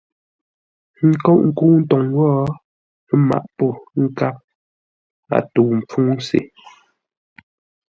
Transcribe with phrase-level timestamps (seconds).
[1.03, 2.27] Ə́ nkóʼ ńkə́u ntoŋ wó,
[3.11, 3.65] ə́ mǎʼ pô
[4.03, 4.35] ńkáp,
[5.35, 6.39] a tə̂u ḿpfúŋ se.